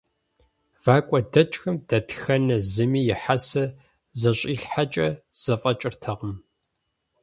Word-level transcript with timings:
ВакӀуэ 0.83 1.19
дэкӀхэм 1.31 1.75
дэтхэнэ 1.87 2.57
зыми 2.71 3.01
и 3.13 3.15
хьэсэр 3.21 3.69
зэщӀилъхьакӀэ 4.19 5.07
зэфӀэкӀыртэкъым. 5.41 6.35